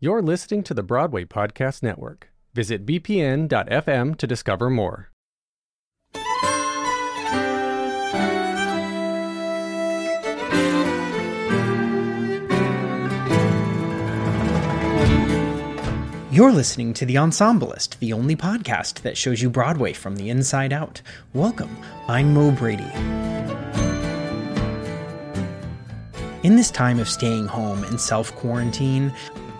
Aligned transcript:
You're 0.00 0.22
listening 0.22 0.62
to 0.62 0.74
the 0.74 0.84
Broadway 0.84 1.24
Podcast 1.24 1.82
Network. 1.82 2.30
Visit 2.54 2.86
bpn.fm 2.86 4.16
to 4.18 4.26
discover 4.28 4.70
more. 4.70 5.10
You're 16.30 16.52
listening 16.52 16.94
to 16.94 17.04
The 17.04 17.16
Ensemblist, 17.16 17.98
the 17.98 18.12
only 18.12 18.36
podcast 18.36 19.02
that 19.02 19.16
shows 19.16 19.42
you 19.42 19.50
Broadway 19.50 19.92
from 19.92 20.14
the 20.14 20.30
inside 20.30 20.72
out. 20.72 21.02
Welcome, 21.34 21.76
I'm 22.06 22.32
Mo 22.32 22.52
Brady. 22.52 22.84
In 26.44 26.54
this 26.54 26.70
time 26.70 27.00
of 27.00 27.08
staying 27.08 27.46
home 27.46 27.82
and 27.82 28.00
self 28.00 28.32
quarantine, 28.36 29.12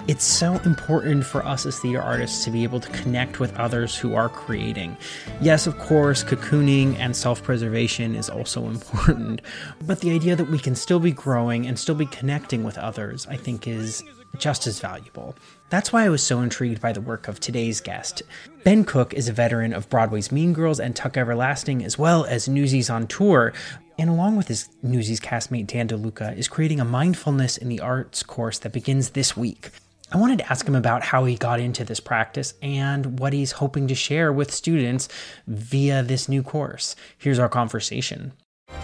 it's 0.09 0.25
so 0.25 0.55
important 0.65 1.23
for 1.27 1.45
us 1.45 1.67
as 1.67 1.79
theater 1.79 2.01
artists 2.01 2.43
to 2.43 2.51
be 2.51 2.65
able 2.65 2.81
to 2.81 2.89
connect 2.93 3.41
with 3.41 3.55
others 3.59 3.95
who 3.95 4.15
are 4.15 4.31
creating. 4.31 4.97
Yes, 5.43 5.67
of 5.67 5.79
course, 5.79 6.25
cocooning 6.25 6.99
and 6.99 7.15
self 7.15 7.43
preservation 7.43 8.15
is 8.15 8.31
also 8.31 8.67
important, 8.71 9.43
but 9.87 10.01
the 10.01 10.13
idea 10.13 10.35
that 10.35 10.49
we 10.49 10.59
can 10.59 10.75
still 10.75 10.99
be 10.99 11.13
growing 11.13 11.67
and 11.67 11.79
still 11.79 11.95
be 11.95 12.07
connecting 12.07 12.65
with 12.65 12.79
others, 12.79 13.27
I 13.27 13.37
think, 13.37 13.69
is 13.69 14.03
just 14.39 14.67
as 14.67 14.81
valuable. 14.81 15.37
That's 15.69 15.93
why 15.93 16.05
I 16.05 16.09
was 16.09 16.23
so 16.23 16.41
intrigued 16.41 16.81
by 16.81 16.93
the 16.93 17.03
work 17.03 17.29
of 17.29 17.39
today's 17.39 17.83
guest. 17.83 18.23
Ben 18.65 18.85
Cook 18.85 19.13
is 19.13 19.29
a 19.29 19.33
veteran 19.33 19.75
of 19.75 19.91
Broadway's 19.91 20.33
Mean 20.33 20.55
Girls 20.55 20.81
and 20.81 20.97
Tuck 20.97 21.19
Everlasting, 21.19 21.85
as 21.85 21.99
well 21.99 22.25
as 22.25 22.49
Newsies 22.49 22.89
on 22.89 23.09
Tour, 23.09 23.53
and 23.99 24.09
along 24.09 24.37
with 24.37 24.49
his 24.49 24.71
Newsies 24.83 25.21
castmate 25.21 25.67
Dan 25.67 25.89
DeLuca, 25.89 26.35
is 26.39 26.49
creating 26.49 26.81
a 26.81 26.85
mindfulness 26.87 27.59
in 27.59 27.69
the 27.69 27.81
arts 27.81 28.23
course 28.23 28.59
that 28.61 28.73
begins 28.73 29.11
this 29.11 29.37
week. 29.37 29.71
I 30.11 30.17
wanted 30.17 30.39
to 30.39 30.51
ask 30.51 30.67
him 30.67 30.75
about 30.75 31.03
how 31.03 31.27
he 31.27 31.35
got 31.37 31.61
into 31.61 31.85
this 31.85 32.01
practice 32.01 32.55
and 32.63 33.19
what 33.19 33.35
he's 33.35 33.53
hoping 33.53 33.89
to 33.89 33.95
share 33.95 34.33
with 34.33 34.53
students 34.53 35.09
via 35.47 36.03
this 36.03 36.29
new 36.29 36.43
course. 36.43 36.97
Here's 37.19 37.39
our 37.39 37.49
conversation. 37.49 38.33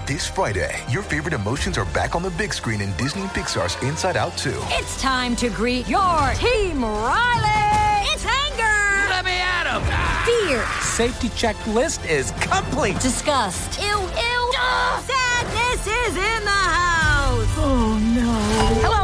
This 0.07 0.27
Friday, 0.29 0.79
your 0.91 1.03
favorite 1.03 1.33
emotions 1.33 1.79
are 1.79 1.87
back 1.87 2.15
on 2.15 2.23
the 2.23 2.31
big 2.33 2.53
screen 2.53 2.83
in 2.83 2.93
Disney 2.99 3.23
and 3.23 3.31
Pixar's 3.31 3.83
Inside 3.83 4.19
Out 4.19 4.37
2. 4.37 4.53
It's 4.69 5.01
time 5.01 5.35
to 5.37 5.49
greet 5.49 5.89
your 5.89 6.33
team, 6.35 6.85
Riley! 6.85 8.09
It's 8.13 8.25
anger! 8.27 9.09
Let 9.09 9.25
me 9.25 9.33
at 9.33 9.67
him! 9.67 9.83
Fear! 10.27 10.65
Safety 10.83 11.29
checklist 11.31 12.07
is 12.09 12.33
complete! 12.33 13.01
Disgust! 13.01 13.81
Ew, 13.81 13.87
ew! 13.87 14.53
Sadness 15.03 15.87
is 15.87 16.17
in 16.17 16.45
the 16.45 16.51
house! 16.51 17.49
Oh 17.57 17.99
no. 18.15 18.33
Hello, 18.87 19.04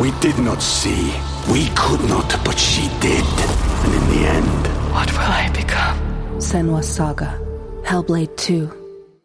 We 0.00 0.10
did 0.20 0.38
not 0.38 0.62
see. 0.62 1.12
We 1.50 1.68
could 1.76 2.00
not, 2.08 2.28
but 2.44 2.58
she 2.58 2.88
did. 3.00 3.24
And 3.84 3.94
in 3.94 4.08
the 4.10 4.28
end, 4.28 4.66
What 4.92 5.10
will 5.12 5.20
I 5.20 5.50
become? 5.54 5.96
Senua's 6.38 6.88
Saga. 6.88 7.38
Hellblade 7.84 8.36
2. 8.36 8.70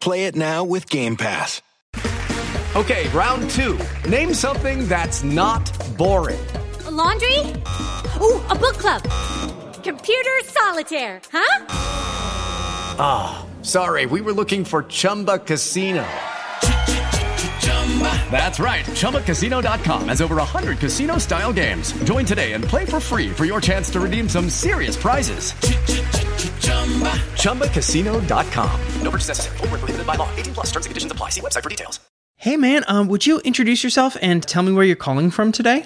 Play 0.00 0.24
it 0.26 0.36
now 0.36 0.64
with 0.64 0.88
Game 0.88 1.16
Pass. 1.16 1.62
Okay, 2.76 3.08
round 3.08 3.48
two. 3.50 3.78
Name 4.08 4.32
something 4.34 4.86
that's 4.86 5.24
not 5.24 5.64
boring. 5.96 6.38
A 6.86 6.90
laundry? 6.90 7.38
Ooh, 8.20 8.40
a 8.50 8.54
book 8.54 8.76
club. 8.76 9.02
Computer 9.82 10.38
solitaire, 10.44 11.20
huh? 11.32 11.64
Ah, 13.00 13.44
oh, 13.46 13.62
sorry, 13.64 14.06
we 14.06 14.20
were 14.20 14.32
looking 14.32 14.64
for 14.64 14.82
Chumba 14.84 15.38
Casino. 15.38 16.04
That's 18.30 18.60
right. 18.60 18.84
ChumbaCasino.com 18.84 20.08
has 20.08 20.20
over 20.20 20.36
100 20.36 20.78
casino 20.78 21.18
style 21.18 21.52
games. 21.52 21.92
Join 22.04 22.24
today 22.24 22.52
and 22.52 22.62
play 22.62 22.84
for 22.84 23.00
free 23.00 23.30
for 23.30 23.44
your 23.44 23.60
chance 23.60 23.90
to 23.90 23.98
redeem 23.98 24.28
some 24.28 24.48
serious 24.48 24.96
prizes. 24.96 25.52
ChumbaCasino.com. 27.42 28.80
No 29.02 29.10
purchase 29.10 29.28
necessary. 29.28 29.56
Full 29.56 29.68
prohibited 29.68 30.06
by 30.06 30.14
law. 30.14 30.30
18 30.36 30.54
plus 30.54 30.66
terms 30.66 30.86
and 30.86 30.90
conditions 30.90 31.10
apply. 31.10 31.30
See 31.30 31.40
website 31.40 31.64
for 31.64 31.70
details. 31.70 31.98
Hey 32.40 32.56
man, 32.56 32.84
um, 32.86 33.08
would 33.08 33.26
you 33.26 33.40
introduce 33.40 33.82
yourself 33.82 34.16
and 34.22 34.44
tell 34.44 34.62
me 34.62 34.70
where 34.70 34.84
you're 34.84 34.94
calling 34.94 35.32
from 35.32 35.50
today? 35.50 35.84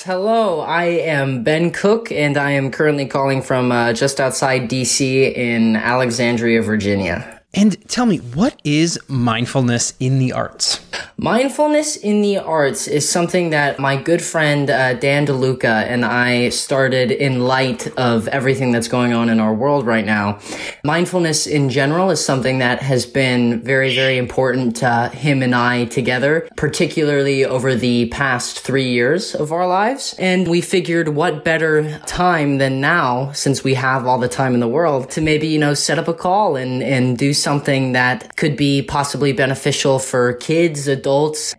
Hello, 0.00 0.60
I 0.60 0.84
am 0.84 1.44
Ben 1.44 1.70
Cook, 1.70 2.12
and 2.12 2.36
I 2.36 2.50
am 2.50 2.70
currently 2.70 3.06
calling 3.06 3.40
from 3.40 3.72
uh, 3.72 3.94
just 3.94 4.20
outside 4.20 4.68
DC 4.68 5.34
in 5.34 5.76
Alexandria, 5.76 6.60
Virginia. 6.60 7.40
And 7.54 7.88
tell 7.88 8.04
me, 8.04 8.18
what 8.18 8.60
is 8.64 9.00
mindfulness 9.08 9.94
in 9.98 10.18
the 10.18 10.32
arts? 10.32 10.78
Mindfulness 11.20 11.96
in 11.96 12.22
the 12.22 12.38
arts 12.38 12.86
is 12.86 13.08
something 13.08 13.50
that 13.50 13.80
my 13.80 14.00
good 14.00 14.22
friend 14.22 14.70
uh, 14.70 14.94
Dan 14.94 15.26
DeLuca 15.26 15.64
and 15.64 16.04
I 16.04 16.50
started 16.50 17.10
in 17.10 17.40
light 17.40 17.88
of 17.98 18.28
everything 18.28 18.70
that's 18.70 18.86
going 18.86 19.12
on 19.12 19.28
in 19.28 19.40
our 19.40 19.52
world 19.52 19.84
right 19.84 20.06
now. 20.06 20.38
Mindfulness 20.84 21.48
in 21.48 21.70
general 21.70 22.10
is 22.10 22.24
something 22.24 22.60
that 22.60 22.82
has 22.82 23.04
been 23.04 23.60
very, 23.62 23.96
very 23.96 24.16
important 24.16 24.76
to 24.76 25.08
him 25.08 25.42
and 25.42 25.56
I 25.56 25.86
together, 25.86 26.48
particularly 26.56 27.44
over 27.44 27.74
the 27.74 28.06
past 28.10 28.60
three 28.60 28.88
years 28.88 29.34
of 29.34 29.50
our 29.50 29.66
lives. 29.66 30.14
And 30.20 30.46
we 30.46 30.60
figured 30.60 31.08
what 31.08 31.44
better 31.44 31.98
time 32.06 32.58
than 32.58 32.80
now, 32.80 33.32
since 33.32 33.64
we 33.64 33.74
have 33.74 34.06
all 34.06 34.20
the 34.20 34.28
time 34.28 34.54
in 34.54 34.60
the 34.60 34.68
world, 34.68 35.10
to 35.10 35.20
maybe, 35.20 35.48
you 35.48 35.58
know, 35.58 35.74
set 35.74 35.98
up 35.98 36.06
a 36.06 36.14
call 36.14 36.54
and, 36.54 36.80
and 36.80 37.18
do 37.18 37.34
something 37.34 37.90
that 37.90 38.36
could 38.36 38.56
be 38.56 38.82
possibly 38.82 39.32
beneficial 39.32 39.98
for 39.98 40.34
kids, 40.34 40.86
adults, 40.86 41.07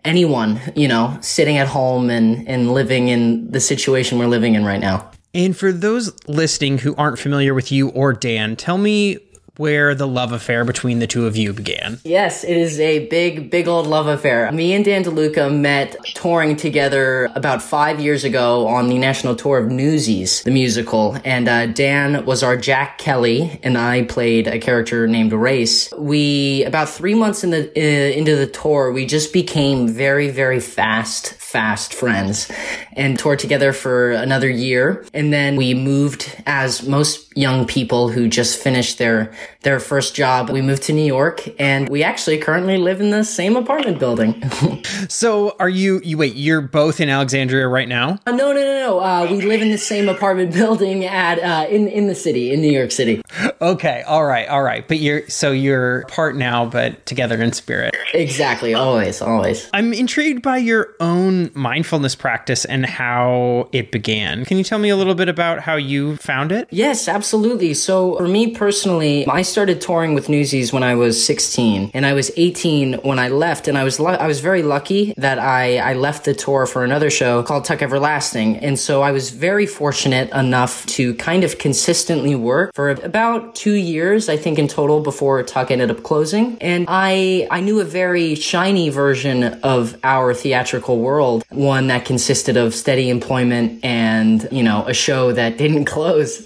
anyone, 0.04 0.60
you 0.74 0.88
know, 0.88 1.18
sitting 1.20 1.58
at 1.58 1.68
home 1.68 2.10
and, 2.10 2.48
and 2.48 2.72
living 2.72 3.08
in 3.08 3.50
the 3.50 3.60
situation 3.60 4.18
we're 4.18 4.26
living 4.26 4.54
in 4.54 4.64
right 4.64 4.80
now. 4.80 5.10
And 5.32 5.56
for 5.56 5.72
those 5.72 6.12
listening 6.26 6.78
who 6.78 6.94
aren't 6.96 7.18
familiar 7.18 7.54
with 7.54 7.70
you 7.70 7.90
or 7.90 8.12
Dan, 8.12 8.56
tell 8.56 8.78
me 8.78 9.18
where 9.56 9.94
the 9.94 10.06
love 10.06 10.32
affair 10.32 10.64
between 10.64 10.98
the 10.98 11.06
two 11.06 11.26
of 11.26 11.36
you 11.36 11.52
began. 11.52 11.98
Yes, 12.04 12.44
it 12.44 12.56
is 12.56 12.80
a 12.80 13.06
big, 13.08 13.50
big 13.50 13.68
old 13.68 13.86
love 13.86 14.06
affair. 14.06 14.50
Me 14.52 14.72
and 14.72 14.84
Dan 14.84 15.04
DeLuca 15.04 15.54
met 15.54 15.96
touring 16.14 16.56
together 16.56 17.30
about 17.34 17.62
five 17.62 18.00
years 18.00 18.24
ago 18.24 18.66
on 18.66 18.88
the 18.88 18.98
national 18.98 19.36
tour 19.36 19.58
of 19.58 19.70
Newsies, 19.70 20.42
the 20.42 20.50
musical. 20.50 21.16
And 21.24 21.48
uh, 21.48 21.66
Dan 21.66 22.24
was 22.24 22.42
our 22.42 22.56
Jack 22.56 22.98
Kelly, 22.98 23.58
and 23.62 23.76
I 23.76 24.04
played 24.04 24.46
a 24.46 24.58
character 24.58 25.06
named 25.06 25.32
Race. 25.32 25.92
We, 25.96 26.64
about 26.64 26.88
three 26.88 27.14
months 27.14 27.44
in 27.44 27.50
the, 27.50 27.70
uh, 27.76 28.18
into 28.18 28.36
the 28.36 28.46
tour, 28.46 28.92
we 28.92 29.06
just 29.06 29.32
became 29.32 29.88
very, 29.88 30.30
very 30.30 30.60
fast, 30.60 31.34
fast 31.50 31.92
friends 31.92 32.48
and 32.92 33.18
toured 33.18 33.40
together 33.40 33.72
for 33.72 34.12
another 34.12 34.48
year. 34.48 35.04
And 35.12 35.32
then 35.32 35.56
we 35.56 35.74
moved 35.74 36.40
as 36.46 36.86
most 36.86 37.36
young 37.36 37.66
people 37.66 38.08
who 38.08 38.28
just 38.28 38.62
finished 38.62 38.98
their 38.98 39.32
their 39.62 39.80
first 39.80 40.14
job. 40.14 40.48
We 40.48 40.62
moved 40.62 40.84
to 40.84 40.92
New 40.92 41.04
York 41.04 41.42
and 41.60 41.88
we 41.88 42.02
actually 42.02 42.38
currently 42.38 42.78
live 42.78 43.00
in 43.00 43.10
the 43.10 43.24
same 43.24 43.56
apartment 43.56 43.98
building. 43.98 44.42
so 45.08 45.56
are 45.58 45.68
you 45.68 46.00
you 46.04 46.16
wait, 46.16 46.34
you're 46.36 46.60
both 46.60 47.00
in 47.00 47.08
Alexandria 47.08 47.66
right 47.66 47.88
now? 47.88 48.18
Uh, 48.26 48.30
no, 48.30 48.52
no, 48.52 48.60
no, 48.60 48.78
no. 48.78 49.00
Uh, 49.00 49.28
we 49.28 49.40
live 49.40 49.60
in 49.60 49.70
the 49.70 49.78
same 49.78 50.08
apartment 50.08 50.54
building 50.54 51.04
at 51.04 51.40
uh, 51.40 51.68
in 51.68 51.88
in 51.88 52.06
the 52.06 52.14
city, 52.14 52.52
in 52.52 52.60
New 52.60 52.70
York 52.70 52.92
City. 52.92 53.22
Okay, 53.60 54.02
all 54.06 54.24
right, 54.24 54.48
all 54.48 54.62
right. 54.62 54.86
But 54.86 54.98
you're 54.98 55.28
so 55.28 55.50
you're 55.50 56.02
apart 56.02 56.36
now 56.36 56.64
but 56.66 57.04
together 57.06 57.42
in 57.42 57.52
spirit. 57.52 57.96
Exactly, 58.14 58.74
always, 58.74 59.20
always. 59.20 59.68
I'm 59.72 59.92
intrigued 59.92 60.42
by 60.42 60.58
your 60.58 60.94
own 61.00 61.39
mindfulness 61.54 62.14
practice 62.14 62.64
and 62.64 62.84
how 62.84 63.68
it 63.72 63.90
began. 63.90 64.44
Can 64.44 64.58
you 64.58 64.64
tell 64.64 64.78
me 64.78 64.90
a 64.90 64.96
little 64.96 65.14
bit 65.14 65.28
about 65.28 65.60
how 65.60 65.76
you 65.76 66.16
found 66.16 66.52
it? 66.52 66.68
Yes, 66.70 67.08
absolutely. 67.08 67.74
So 67.74 68.16
for 68.16 68.28
me 68.28 68.54
personally, 68.54 69.26
I 69.26 69.42
started 69.42 69.80
touring 69.80 70.14
with 70.14 70.28
Newsies 70.28 70.72
when 70.72 70.82
I 70.82 70.94
was 70.94 71.14
16 71.24 71.90
and 71.94 72.04
I 72.06 72.12
was 72.12 72.30
18 72.36 72.94
when 73.02 73.18
I 73.18 73.28
left 73.28 73.68
and 73.68 73.76
I 73.78 73.84
was 73.84 74.00
I 74.00 74.26
was 74.26 74.40
very 74.40 74.62
lucky 74.62 75.14
that 75.16 75.38
I 75.38 75.78
I 75.78 75.92
left 75.94 76.24
the 76.24 76.34
tour 76.34 76.66
for 76.66 76.84
another 76.84 77.10
show 77.10 77.42
called 77.42 77.64
Tuck 77.64 77.82
Everlasting 77.82 78.56
and 78.58 78.78
so 78.78 79.02
I 79.02 79.12
was 79.12 79.30
very 79.30 79.66
fortunate 79.66 80.30
enough 80.32 80.84
to 80.96 81.14
kind 81.14 81.44
of 81.44 81.58
consistently 81.58 82.34
work 82.34 82.72
for 82.74 82.90
about 82.90 83.54
2 83.54 83.72
years 83.72 84.28
I 84.28 84.36
think 84.36 84.58
in 84.58 84.68
total 84.68 85.00
before 85.00 85.42
Tuck 85.42 85.70
ended 85.70 85.90
up 85.90 86.02
closing 86.02 86.56
and 86.60 86.86
I 86.88 87.46
I 87.50 87.60
knew 87.60 87.78
a 87.80 87.88
very 88.02 88.34
shiny 88.34 88.88
version 88.88 89.44
of 89.74 89.82
our 90.02 90.34
theatrical 90.34 90.96
world 90.98 91.29
one 91.50 91.86
that 91.86 92.04
consisted 92.04 92.56
of 92.56 92.74
steady 92.74 93.08
employment 93.08 93.82
and 93.84 94.48
you 94.50 94.62
know 94.62 94.84
a 94.86 94.94
show 94.94 95.32
that 95.32 95.56
didn't 95.58 95.84
close 95.96 96.42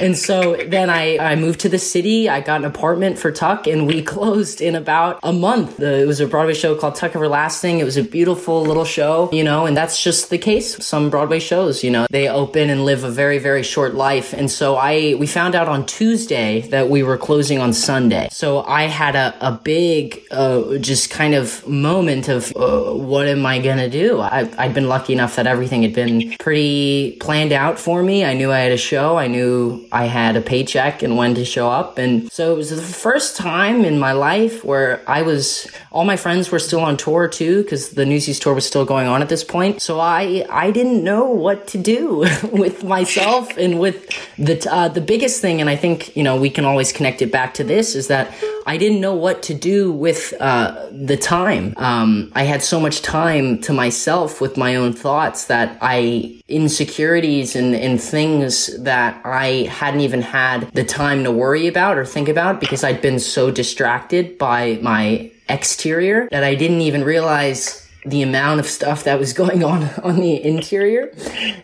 and 0.00 0.16
so 0.16 0.56
then 0.66 0.90
I 0.90 1.18
I 1.18 1.36
moved 1.36 1.60
to 1.60 1.68
the 1.68 1.78
city. 1.78 2.28
I 2.28 2.40
got 2.40 2.60
an 2.60 2.64
apartment 2.64 3.18
for 3.18 3.30
Tuck 3.30 3.66
and 3.66 3.86
we 3.86 4.02
closed 4.14 4.60
in 4.60 4.74
about 4.74 5.18
a 5.22 5.32
month. 5.32 5.80
It 5.80 6.06
was 6.06 6.20
a 6.20 6.26
Broadway 6.26 6.54
show 6.54 6.76
called 6.76 6.94
Tuck 6.94 7.14
Everlasting. 7.14 7.78
It 7.78 7.84
was 7.84 7.96
a 7.96 8.02
beautiful 8.02 8.62
little 8.62 8.84
show 8.84 9.30
you 9.32 9.44
know 9.44 9.66
and 9.66 9.76
that's 9.76 10.02
just 10.02 10.30
the 10.30 10.38
case. 10.38 10.84
Some 10.84 11.10
Broadway 11.10 11.40
shows 11.40 11.84
you 11.84 11.90
know 11.90 12.06
they 12.10 12.28
open 12.28 12.70
and 12.70 12.84
live 12.84 13.04
a 13.04 13.10
very 13.10 13.38
very 13.38 13.62
short 13.62 13.94
life. 13.94 14.32
And 14.32 14.50
so 14.50 14.76
I 14.76 15.14
we 15.18 15.26
found 15.26 15.54
out 15.54 15.68
on 15.68 15.86
Tuesday 15.86 16.62
that 16.68 16.88
we 16.88 17.02
were 17.02 17.18
closing 17.18 17.58
on 17.58 17.72
Sunday. 17.72 18.28
So 18.32 18.62
I 18.62 18.84
had 18.84 19.16
a, 19.16 19.34
a 19.40 19.52
big 19.52 20.22
uh, 20.30 20.78
just 20.78 21.10
kind 21.10 21.34
of 21.34 21.66
moment 21.66 22.28
of 22.28 22.52
uh, 22.56 22.92
what 22.92 23.26
am 23.26 23.44
I 23.46 23.58
gonna 23.58 23.88
do? 23.88 24.20
I, 24.20 24.48
I'd 24.58 24.74
been 24.74 24.88
lucky 24.88 25.12
enough 25.12 25.36
that 25.36 25.46
everything 25.46 25.82
had 25.82 25.94
been 25.94 26.34
pretty 26.38 27.16
planned 27.20 27.52
out 27.52 27.78
for 27.78 28.02
me. 28.02 28.24
I 28.24 28.34
knew 28.34 28.50
I 28.52 28.60
had 28.60 28.72
a 28.72 28.76
show. 28.76 29.16
I 29.16 29.26
knew 29.26 29.81
I 29.90 30.06
had 30.06 30.36
a 30.36 30.40
paycheck 30.40 31.02
and 31.02 31.16
when 31.16 31.34
to 31.34 31.44
show 31.44 31.68
up. 31.68 31.98
And 31.98 32.30
so 32.30 32.52
it 32.52 32.56
was 32.56 32.70
the 32.70 32.80
first 32.80 33.36
time 33.36 33.84
in 33.84 33.98
my 33.98 34.12
life 34.12 34.64
where 34.64 35.02
I 35.08 35.22
was 35.22 35.70
all 35.90 36.04
my 36.04 36.16
friends 36.16 36.50
were 36.50 36.58
still 36.58 36.80
on 36.80 36.96
tour 36.96 37.28
too 37.28 37.62
because 37.62 37.90
the 37.90 38.06
Newsies 38.06 38.38
tour 38.38 38.54
was 38.54 38.66
still 38.66 38.84
going 38.84 39.08
on 39.08 39.22
at 39.22 39.28
this 39.28 39.44
point. 39.44 39.82
So 39.82 40.00
I 40.00 40.44
I 40.50 40.70
didn't 40.70 41.02
know 41.02 41.24
what 41.24 41.66
to 41.68 41.78
do 41.78 42.18
with 42.52 42.84
myself 42.84 43.56
and 43.56 43.80
with 43.80 44.08
the 44.38 44.66
uh, 44.70 44.88
the 44.88 45.00
biggest 45.00 45.40
thing 45.40 45.60
and 45.60 45.68
I 45.68 45.76
think 45.76 46.16
you 46.16 46.22
know 46.22 46.36
we 46.36 46.50
can 46.50 46.64
always 46.64 46.92
connect 46.92 47.22
it 47.22 47.32
back 47.32 47.54
to 47.54 47.64
this 47.64 47.94
is 47.94 48.08
that 48.08 48.32
I 48.66 48.76
didn't 48.76 49.00
know 49.00 49.14
what 49.14 49.42
to 49.44 49.54
do 49.54 49.92
with 49.92 50.34
uh, 50.38 50.86
the 50.90 51.16
time. 51.16 51.74
Um, 51.76 52.30
I 52.34 52.44
had 52.44 52.62
so 52.62 52.78
much 52.78 53.02
time 53.02 53.60
to 53.62 53.72
myself 53.72 54.40
with 54.40 54.56
my 54.56 54.76
own 54.76 54.92
thoughts 54.92 55.46
that 55.46 55.78
I 55.80 56.40
insecurities 56.48 57.56
and, 57.56 57.74
and 57.74 58.00
things 58.00 58.76
that 58.82 59.20
I 59.24 59.71
hadn't 59.72 60.00
even 60.00 60.22
had 60.22 60.70
the 60.72 60.84
time 60.84 61.24
to 61.24 61.32
worry 61.32 61.66
about 61.66 61.98
or 61.98 62.04
think 62.04 62.28
about 62.28 62.60
because 62.60 62.84
I'd 62.84 63.02
been 63.02 63.18
so 63.18 63.50
distracted 63.50 64.38
by 64.38 64.78
my 64.82 65.30
exterior 65.48 66.28
that 66.30 66.44
I 66.44 66.54
didn't 66.54 66.80
even 66.80 67.04
realize 67.04 67.82
the 68.04 68.22
amount 68.22 68.58
of 68.58 68.66
stuff 68.66 69.04
that 69.04 69.18
was 69.18 69.32
going 69.42 69.62
on 69.62 69.84
on 70.02 70.16
the 70.16 70.42
interior. 70.42 71.12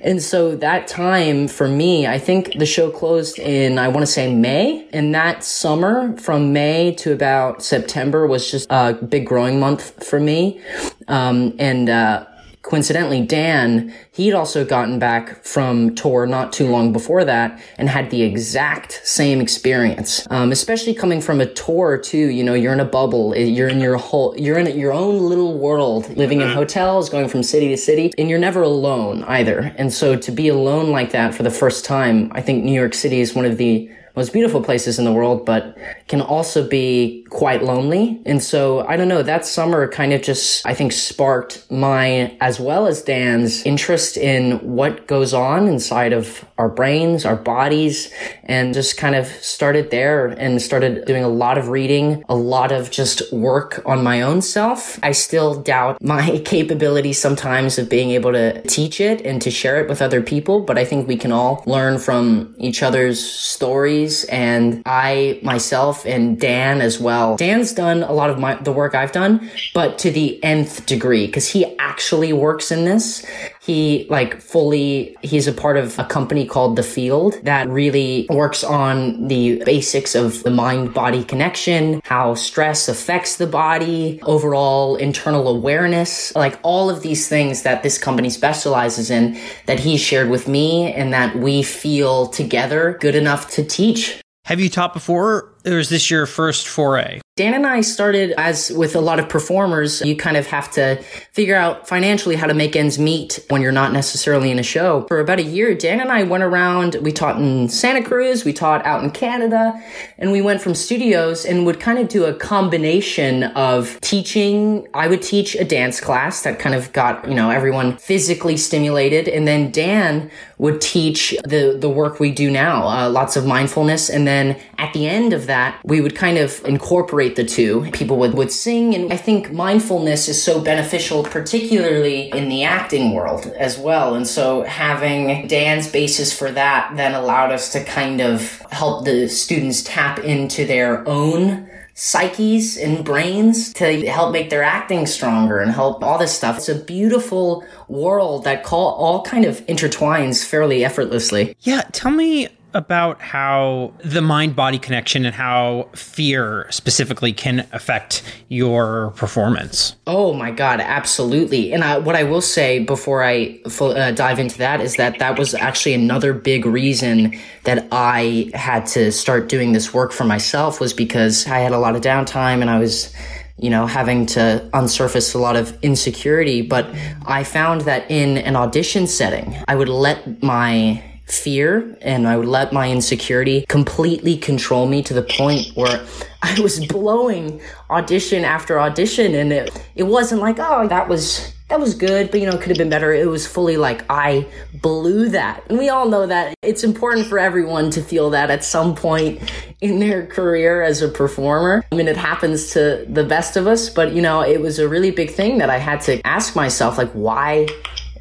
And 0.01 0.23
so 0.23 0.57
that 0.57 0.89
time 0.89 1.49
for 1.49 1.69
me, 1.69 2.07
I 2.07 2.19
think 2.19 2.59
the 2.59 2.67
show 2.67 2.91
closed 2.91 3.39
in, 3.39 3.79
I 3.79 3.89
want 3.89 4.07
to 4.07 4.13
say 4.13 4.33
May. 4.33 4.89
And 4.93 5.15
that 5.15 5.45
summer 5.45 6.17
from 6.17 6.53
May 6.53 6.95
to 6.97 7.13
about 7.13 7.63
September 7.63 8.27
was 8.27 8.51
just 8.51 8.69
a 8.71 8.93
big 8.95 9.27
growing 9.27 9.59
month 9.59 10.07
for 10.07 10.21
me. 10.21 10.61
Um, 11.09 11.55
and, 11.59 11.89
uh, 11.89 12.27
coincidentally, 12.69 13.23
Dan, 13.23 13.95
he'd 14.13 14.35
also 14.35 14.63
gotten 14.63 14.99
back 14.99 15.43
from 15.43 15.95
tour 15.95 16.27
not 16.27 16.53
too 16.53 16.69
long 16.69 16.93
before 16.93 17.25
that 17.25 17.59
and 17.79 17.89
had 17.89 18.11
the 18.11 18.23
exact 18.23 19.01
same 19.05 19.41
experience. 19.41 20.27
Um, 20.31 20.53
especially 20.53 20.93
coming 20.93 21.23
from 21.23 21.41
a 21.41 21.47
tour 21.47 21.97
too, 21.97 22.29
you 22.29 22.45
know, 22.45 22.53
you're 22.53 22.75
in 22.75 22.81
a 22.81 22.85
bubble, 22.85 23.35
you're 23.35 23.69
in 23.69 23.81
your 23.81 23.97
whole, 23.97 24.37
you're 24.37 24.59
in 24.59 24.79
your 24.79 24.93
own 24.93 25.19
little 25.19 25.57
world, 25.59 26.15
living 26.19 26.43
in 26.43 26.49
hotels, 26.49 27.09
going 27.09 27.29
from 27.29 27.43
city 27.43 27.69
to 27.69 27.77
city, 27.79 28.13
and 28.19 28.29
you're 28.29 28.39
never 28.39 28.61
alone 28.61 29.25
either. 29.25 29.75
And 29.79 29.91
so 29.91 30.15
to 30.17 30.31
be 30.31 30.49
alone 30.49 30.91
like 30.91 31.13
that 31.13 31.35
for 31.35 31.45
the 31.45 31.51
first 31.51 31.87
time, 31.87 32.31
I 32.35 32.43
think 32.43 32.65
New 32.65 32.79
York 32.79 32.93
City 32.93 33.21
is 33.21 33.35
one 33.35 33.47
of 33.47 33.57
the 33.57 33.91
most 34.19 34.33
beautiful 34.33 34.61
places 34.61 34.99
in 34.99 35.05
the 35.05 35.13
world, 35.13 35.47
but 35.47 35.79
can 36.09 36.21
also 36.21 36.67
be 36.67 37.25
quite 37.31 37.63
lonely. 37.63 38.21
And 38.27 38.43
so 38.43 38.87
I 38.87 38.97
don't 38.97 39.07
know, 39.07 39.23
that 39.23 39.47
summer 39.47 39.87
kind 39.87 40.13
of 40.13 40.23
just, 40.23 40.67
I 40.67 40.75
think, 40.75 40.93
sparked 40.93 41.65
my, 41.71 42.37
as 42.41 42.59
well 42.59 42.89
as 42.89 43.01
Dan's, 43.01 43.65
interest 43.65 44.17
in 44.17 44.59
what 44.75 45.07
goes 45.07 45.33
on 45.33 45.69
inside 45.69 46.13
of 46.13 46.45
our 46.59 46.69
brains, 46.69 47.25
our 47.25 47.37
bodies, 47.37 48.13
and 48.43 48.75
just 48.75 48.97
kind 48.97 49.15
of 49.15 49.27
started 49.27 49.93
there 49.93 50.27
and 50.27 50.61
started 50.61 51.05
doing 51.05 51.23
a 51.23 51.29
lot 51.29 51.57
of 51.57 51.69
reading, 51.69 52.25
a 52.29 52.35
lot 52.35 52.73
of 52.73 52.91
just 52.91 53.33
work 53.33 53.81
on 53.87 54.03
my 54.03 54.21
own 54.21 54.43
self. 54.43 54.99
I 55.03 55.13
still 55.13 55.63
doubt 55.63 56.03
my 56.03 56.43
capability 56.45 57.13
sometimes 57.13 57.79
of 57.79 57.89
being 57.89 58.11
able 58.11 58.33
to 58.33 58.63
teach 58.63 59.01
it 59.01 59.25
and 59.25 59.41
to 59.43 59.51
share 59.51 59.81
it 59.81 59.89
with 59.89 60.03
other 60.03 60.23
people, 60.23 60.61
but 60.61 60.77
I 60.77 60.85
think 60.85 61.07
we 61.07 61.17
can 61.17 61.31
all 61.31 61.63
learn 61.67 61.99
from 61.99 62.57
each 62.59 62.83
other's 62.83 63.23
stories 63.25 64.08
and 64.25 64.83
I 64.87 65.41
myself 65.43 66.05
and 66.07 66.39
Dan 66.39 66.81
as 66.81 66.99
well. 66.99 67.37
Dan's 67.37 67.73
done 67.73 68.03
a 68.03 68.13
lot 68.13 68.31
of 68.31 68.39
my 68.39 68.55
the 68.55 68.73
work 68.73 68.95
I've 68.95 69.13
done, 69.13 69.51
but 69.75 69.99
to 69.99 70.11
the 70.11 70.43
nth 70.43 70.87
degree 70.87 71.27
because 71.27 71.49
he 71.49 71.68
actually 71.79 72.33
works 72.33 72.71
in 72.71 72.85
this. 72.85 73.25
He 73.61 74.07
like 74.11 74.41
fully 74.41 75.17
he's 75.23 75.47
a 75.47 75.53
part 75.53 75.77
of 75.77 75.99
a 75.99 76.05
company 76.05 76.47
called 76.47 76.77
The 76.77 76.83
Field 76.83 77.35
that 77.43 77.69
really 77.69 78.27
works 78.31 78.65
on 78.65 79.29
the 79.29 79.63
basics 79.65 80.15
of 80.15 80.43
the 80.43 80.51
mind 80.51 80.95
body 80.95 81.25
connection, 81.25 82.01
how 82.05 82.35
stress 82.35 82.89
affects 82.89 83.37
the 83.37 83.47
body, 83.47 84.21
overall 84.23 84.97
internal 84.97 85.49
awareness, 85.49 86.35
like 86.35 86.59
all 86.63 86.91
of 86.91 87.03
these 87.03 87.29
things 87.29 87.63
that 87.63 87.83
this 87.83 87.99
company 87.99 88.31
specializes 88.31 89.11
in 89.11 89.39
that 89.67 89.81
he 89.81 89.97
shared 89.97 90.31
with 90.31 90.49
me 90.49 90.93
and 90.93 91.13
that 91.13 91.37
we 91.37 91.63
feel 91.63 92.27
together 92.27 92.97
good 93.01 93.15
enough 93.15 93.51
to 93.51 93.65
teach. 93.65 94.21
Have 94.45 94.61
you 94.61 94.71
taught 94.71 94.95
before, 94.95 95.53
or 95.73 95.79
is 95.79 95.89
this 95.89 96.11
your 96.11 96.27
first 96.27 96.69
foray? 96.69 97.21
Dan 97.39 97.55
and 97.55 97.69
I 97.69 97.83
started 97.83 98.33
as 98.37 98.73
with 98.73 98.97
a 98.97 99.01
lot 99.01 99.21
of 99.21 99.29
performers, 99.29 100.01
you 100.01 100.17
kind 100.17 100.37
of 100.37 100.49
have 100.49 100.73
to 100.73 101.01
figure 101.33 101.55
out 101.55 101.87
financially 101.87 102.35
how 102.35 102.49
to 102.49 102.53
make 102.53 102.75
ends 102.75 102.99
meet 102.99 103.39
when 103.49 103.63
you're 103.63 103.71
not 103.71 103.93
necessarily 103.93 104.51
in 104.51 104.59
a 104.59 104.65
show. 104.65 105.07
For 105.07 105.21
about 105.21 105.39
a 105.39 105.45
year, 105.45 105.73
Dan 105.73 106.01
and 106.01 106.11
I 106.11 106.25
went 106.25 106.43
around, 106.43 106.97
we 107.01 107.13
taught 107.13 107.41
in 107.41 107.69
Santa 107.69 108.03
Cruz, 108.03 108.45
we 108.45 108.53
taught 108.53 108.85
out 108.85 109.05
in 109.05 109.13
Canada, 109.13 109.81
and 110.19 110.33
we 110.33 110.43
went 110.43 110.61
from 110.61 110.75
studios 110.75 111.45
and 111.45 111.65
would 111.65 111.79
kind 111.79 112.01
of 112.01 112.09
do 112.09 112.25
a 112.25 112.35
combination 112.35 113.45
of 113.45 114.01
teaching. 114.01 114.89
I 114.93 115.07
would 115.07 115.23
teach 115.23 115.55
a 115.55 115.65
dance 115.65 116.01
class 116.01 116.43
that 116.43 116.59
kind 116.59 116.75
of 116.75 116.93
got, 116.93 117.29
you 117.29 117.37
know, 117.37 117.51
everyone 117.51 117.99
physically 117.99 118.57
stimulated. 118.57 119.29
And 119.29 119.47
then 119.47 119.71
Dan 119.71 120.29
would 120.59 120.81
teach 120.81 121.37
the, 121.45 121.77
the 121.81 121.89
work 121.89 122.19
we 122.19 122.33
do 122.33 122.51
now, 122.51 122.89
uh, 122.89 123.09
lots 123.09 123.37
of 123.37 123.47
mindfulness. 123.47 124.11
And 124.11 124.27
then 124.27 124.61
at 124.77 124.93
the 124.93 125.07
end 125.07 125.33
of 125.33 125.47
that, 125.59 125.81
we 125.85 126.01
would 126.01 126.15
kind 126.15 126.39
of 126.39 126.65
incorporate 126.65 127.37
the 127.37 127.45
two. 127.45 127.89
People 127.93 128.17
would, 128.19 128.35
would 128.35 128.53
sing. 128.53 128.95
And 128.95 129.13
I 129.13 129.17
think 129.17 129.53
mindfulness 129.53 130.29
is 130.29 130.43
so 130.43 130.61
beneficial, 130.61 131.25
particularly 131.25 132.31
in 132.31 132.49
the 132.49 132.65
acting 132.65 133.13
world 133.15 133.47
as 133.59 133.79
well. 133.79 134.15
And 134.15 134.27
so 134.27 134.63
having 134.63 135.47
Dan's 135.49 135.91
basis 135.91 136.37
for 136.37 136.51
that 136.53 136.97
then 136.97 137.15
allowed 137.15 137.51
us 137.53 137.73
to 137.73 137.85
kind 137.85 138.21
of 138.21 138.61
help 138.71 139.05
the 139.05 139.29
students 139.29 139.83
tap 139.83 140.19
into 140.21 140.65
their 140.65 141.07
own 141.09 141.69
psyches 141.95 142.77
and 142.77 143.05
brains 143.05 143.73
to 143.73 144.07
help 144.07 144.33
make 144.33 144.51
their 144.51 144.63
acting 144.63 145.05
stronger 145.05 145.59
and 145.59 145.73
help 145.73 146.05
all 146.05 146.17
this 146.17 146.33
stuff. 146.33 146.59
It's 146.59 146.69
a 146.69 146.77
beautiful 146.77 147.65
world 147.89 148.45
that 148.45 148.63
call, 148.63 148.93
all 148.95 149.25
kind 149.25 149.45
of 149.45 149.67
intertwines 149.67 150.45
fairly 150.45 150.85
effortlessly. 150.85 151.57
Yeah, 151.63 151.83
tell 151.91 152.13
me 152.13 152.49
about 152.79 153.21
how 153.21 153.93
the 154.05 154.23
mind 154.23 154.55
body 154.55 154.79
connection 154.79 155.27
and 155.27 155.35
how 155.35 155.89
fear 155.97 156.65
specifically 156.71 157.33
can 157.33 157.67
affect 157.73 158.23
your 158.47 159.11
performance. 159.17 159.97
Oh 160.07 160.33
my 160.33 160.53
God, 160.53 160.79
absolutely. 160.79 161.73
And 161.73 161.83
I, 161.83 161.99
what 161.99 162.15
I 162.15 162.23
will 162.23 162.41
say 162.41 162.79
before 162.79 163.25
I 163.25 163.59
uh, 163.81 164.13
dive 164.13 164.39
into 164.39 164.59
that 164.59 164.81
is 164.81 164.95
that 164.95 165.19
that 165.19 165.37
was 165.37 165.55
actually 165.55 165.95
another 165.95 166.33
big 166.33 166.65
reason 166.65 167.37
that 167.65 167.89
I 167.91 168.53
had 168.55 168.87
to 168.87 169.11
start 169.11 169.49
doing 169.49 169.73
this 169.73 169.93
work 169.93 170.13
for 170.13 170.23
myself 170.23 170.79
was 170.79 170.93
because 170.93 171.49
I 171.49 171.59
had 171.59 171.73
a 171.73 171.79
lot 171.81 171.97
of 171.97 172.03
downtime 172.03 172.61
and 172.61 172.71
I 172.71 172.79
was 172.79 173.13
you 173.61 173.71
know, 173.71 173.87
having 173.87 174.25
to 174.25 174.71
unsurface 174.73 175.35
a 175.35 175.39
lot 175.39 175.57
of 175.57 175.77
insecurity. 175.83 176.63
But 176.63 176.87
I 177.27 177.43
found 177.43 177.81
that 177.83 178.09
in 178.09 178.39
an 178.39 178.55
audition 178.55 179.09
setting, 179.09 179.57
I 179.67 179.75
would 179.75 179.89
let 179.89 180.45
my 180.45 181.03
fear 181.31 181.97
and 182.01 182.27
I 182.27 182.37
would 182.37 182.49
let 182.49 182.73
my 182.73 182.91
insecurity 182.91 183.65
completely 183.69 184.37
control 184.37 184.87
me 184.87 185.03
to 185.05 185.15
the 185.15 185.23
point 185.23 185.69
where 185.75 186.05
I 186.43 186.59
was 186.61 186.85
blowing 186.87 187.61
audition 187.91 188.45
after 188.45 188.81
audition 188.81 189.35
and 189.35 189.53
it, 189.53 189.87
it 189.95 190.05
wasn't 190.05 190.41
like, 190.41 190.57
oh, 190.59 190.89
that 190.89 191.09
was 191.09 191.53
that 191.69 191.81
was 191.81 191.95
good, 191.95 192.31
but 192.31 192.41
you 192.41 192.47
know, 192.47 192.57
it 192.57 192.63
could 192.63 192.71
have 192.71 192.79
been 192.79 192.89
better. 192.89 193.13
It 193.13 193.29
was 193.29 193.47
fully 193.47 193.77
like, 193.77 194.03
I 194.09 194.47
blew 194.81 195.29
that. 195.29 195.63
And 195.69 195.79
we 195.79 195.91
all 195.91 196.09
know 196.09 196.27
that 196.27 196.55
it's 196.63 196.83
important 196.83 197.27
for 197.27 197.39
everyone 197.39 197.91
to 197.91 198.03
feel 198.03 198.31
that 198.31 198.51
at 198.51 198.65
some 198.65 198.95
point 198.95 199.53
in 199.83 199.99
their 199.99 200.27
career 200.27 200.83
as 200.83 201.03
a 201.03 201.09
performer. 201.09 201.85
I 201.93 201.95
mean, 201.95 202.09
it 202.09 202.17
happens 202.17 202.73
to 202.73 203.05
the 203.07 203.23
best 203.23 203.59
of 203.59 203.67
us, 203.67 203.91
but 203.91 204.13
you 204.15 204.23
know, 204.23 204.41
it 204.41 204.63
was 204.63 204.79
a 204.79 204.89
really 204.89 205.11
big 205.11 205.31
thing 205.31 205.59
that 205.59 205.69
I 205.69 205.77
had 205.77 206.01
to 206.03 206.27
ask 206.27 206.57
myself, 206.57 206.97
like, 206.97 207.11
why 207.11 207.69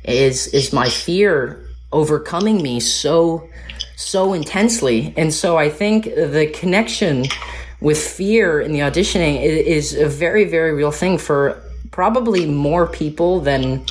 is, 0.03 0.47
is 0.47 0.73
my 0.73 0.89
fear 0.89 1.66
overcoming 1.91 2.61
me 2.61 2.79
so, 2.79 3.47
so 3.95 4.33
intensely? 4.33 5.13
And 5.17 5.33
so 5.33 5.57
I 5.57 5.69
think 5.69 6.05
the 6.05 6.51
connection 6.53 7.25
with 7.79 7.97
fear 7.97 8.59
in 8.59 8.73
the 8.73 8.79
auditioning 8.79 9.41
is 9.41 9.93
a 9.93 10.07
very, 10.07 10.45
very 10.45 10.73
real 10.73 10.91
thing 10.91 11.17
for 11.17 11.61
probably 11.91 12.45
more 12.45 12.87
people 12.87 13.39
than 13.39 13.85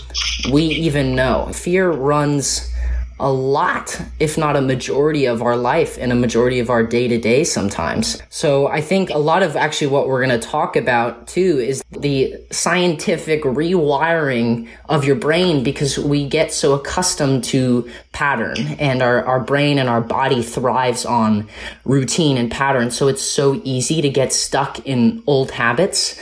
we 0.53 0.63
even 0.63 1.15
know. 1.15 1.51
Fear 1.53 1.91
runs 1.91 2.73
a 3.19 3.33
lot, 3.33 3.99
if 4.21 4.37
not 4.37 4.57
a 4.57 4.61
majority 4.61 5.25
of 5.25 5.41
our 5.41 5.57
life 5.57 5.97
and 5.99 6.13
a 6.13 6.15
majority 6.15 6.61
of 6.61 6.69
our 6.69 6.83
day 6.83 7.09
to 7.09 7.19
day 7.19 7.45
sometimes. 7.45 8.21
So 8.29 8.67
I 8.67 8.83
think 8.83 9.09
a 9.09 9.19
lot 9.19 9.43
of 9.43 9.57
actually 9.57 9.87
what 9.87 10.07
we're 10.07 10.25
going 10.25 10.39
to 10.39 10.47
talk 10.47 10.77
about 10.77 11.27
too 11.27 11.59
is 11.59 11.83
the 11.91 12.37
scientific 12.51 13.43
rewiring 13.43 14.69
of 14.89 15.05
your 15.07 15.17
brain 15.17 15.65
because 15.65 15.99
we 15.99 16.29
get 16.29 16.53
so 16.53 16.75
accustomed 16.75 17.45
to 17.45 17.91
pattern 18.13 18.59
and 18.79 19.01
our, 19.01 19.25
our 19.25 19.41
brain 19.41 19.79
and 19.79 19.89
our 19.89 20.03
body 20.03 20.43
thrives 20.43 21.07
on 21.07 21.49
routine 21.85 22.37
and 22.37 22.51
pattern. 22.51 22.91
So 22.91 23.09
it's 23.09 23.23
so 23.23 23.63
easy 23.65 24.03
to 24.03 24.11
get 24.11 24.33
stuck 24.33 24.79
in 24.87 25.23
old 25.27 25.53
habits. 25.53 26.21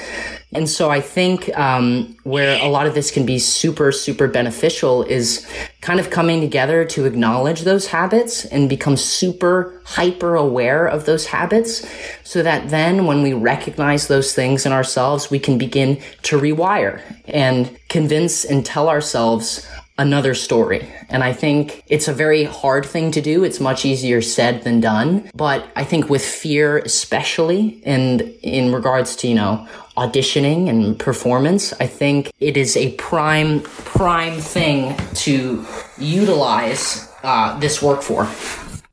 And 0.53 0.69
so 0.69 0.89
I 0.89 1.01
think 1.01 1.57
um, 1.59 2.17
where 2.23 2.63
a 2.63 2.69
lot 2.69 2.87
of 2.87 2.95
this 2.95 3.11
can 3.11 3.27
be 3.27 3.41
super, 3.41 3.91
super 3.91 4.29
beneficial 4.29 5.03
is 5.03 5.45
kind 5.85 6.01
of 6.01 6.09
coming 6.09 6.41
together 6.41 6.83
to 6.83 7.05
acknowledge 7.05 7.61
those 7.61 7.89
habits 7.89 8.47
and 8.47 8.71
become 8.71 8.97
super 8.97 9.83
hyper 9.85 10.35
aware 10.35 10.87
of 10.87 11.05
those 11.05 11.27
habits 11.27 11.87
so 12.25 12.43
that 12.43 12.71
then 12.71 13.05
when 13.05 13.23
we 13.23 13.35
recognize 13.35 14.09
those 14.09 14.33
things 14.33 14.65
in 14.65 14.73
ourselves, 14.73 15.31
we 15.31 15.39
can 15.39 15.59
begin 15.59 16.01
to 16.23 16.41
rewire 16.41 17.03
and 17.27 17.79
convince 17.91 18.47
and 18.47 18.65
tell 18.65 18.89
ourselves 18.89 19.69
another 19.99 20.35
story. 20.35 20.89
And 21.11 21.23
I 21.23 21.35
think 21.35 21.85
it's 21.87 22.09
a 22.09 22.15
very 22.15 22.45
hard 22.45 22.87
thing 22.87 23.11
to 23.11 23.21
do. 23.21 23.45
It's 23.45 23.61
much 23.61 23.85
easier 23.85 24.23
said 24.23 24.65
than 24.65 24.81
done. 24.81 25.31
But 25.35 25.69
I 25.77 25.85
think 25.85 26.09
with 26.09 26.25
fear, 26.25 26.79
especially, 26.79 27.83
and 27.85 28.23
in 28.43 28.73
regards 28.73 29.17
to, 29.17 29.29
you 29.29 29.35
know, 29.35 29.69
auditioning 29.97 30.69
and 30.69 30.99
performance, 30.99 31.73
I 31.81 31.87
think 31.87 32.33
it 32.41 32.57
is 32.57 32.77
a 32.77 32.93
prime, 32.93 33.61
prime 33.63 34.41
thing 34.41 34.97
to 35.15 35.65
utilize 35.99 37.09
uh, 37.23 37.59
this 37.59 37.83
work 37.83 38.03
for. 38.03 38.29